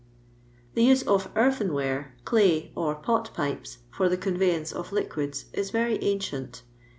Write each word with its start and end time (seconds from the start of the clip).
The 0.73 0.83
use 0.83 1.03
of 1.03 1.29
earthenware, 1.35 2.15
clay, 2.25 2.71
or 2.75 2.95
pot 2.95 3.35
pipes 3.35 3.77
Cor 3.91 4.09
the 4.09 4.17
conveyance 4.17 4.71
of 4.71 4.91
liquids 4.91 5.45
ii 5.55 5.61
very 5.65 6.01
ancient. 6.03 6.63